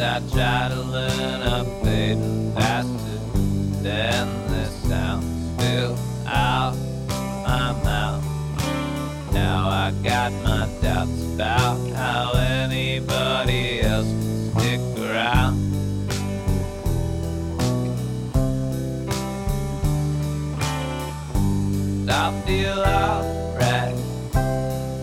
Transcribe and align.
I 0.00 0.20
try 0.30 0.68
to 0.68 0.80
learn 0.80 1.42
a 1.42 1.64
bit 1.82 2.18
faster 2.54 3.18
than 3.82 4.28
the 4.46 4.64
sound. 4.86 5.24
Still 5.58 5.98
out 6.24 6.76
my 7.42 7.72
mouth. 7.82 8.24
Now 9.32 9.68
I 9.68 9.92
got 10.04 10.30
my 10.44 10.68
doubts 10.80 11.20
about 11.34 11.78
how 11.96 12.32
anybody 12.34 13.80
else 13.80 14.06
can 14.06 14.52
stick 14.52 14.80
around. 15.02 15.58
I 22.08 22.42
feel 22.46 22.78
alright 22.78 23.96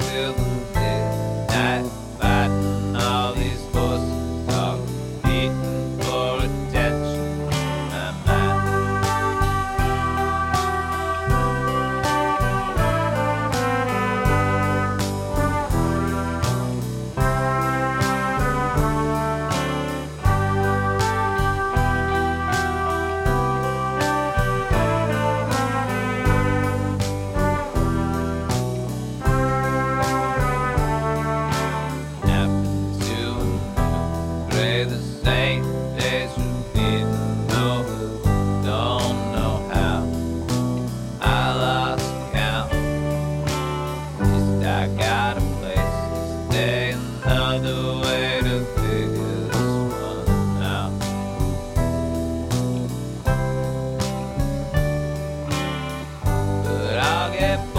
till 0.00 0.32
the 0.32 0.46
midnight. 0.74 1.99
happy. 57.40 57.69